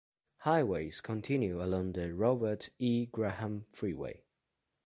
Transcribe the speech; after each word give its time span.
Highways 0.37 0.99
continue 0.99 1.61
along 1.63 1.91
the 1.91 2.11
Robert 2.11 2.69
E. 2.79 3.05
Graham 3.05 3.61
Freeway. 3.71 4.23